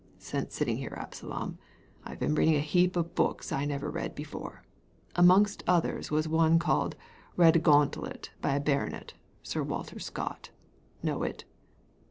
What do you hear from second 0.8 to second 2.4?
Absalom, IVe been